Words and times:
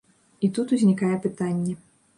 І 0.47 0.49
тут 0.55 0.73
узнікае 0.79 1.13
пытанне. 1.29 1.81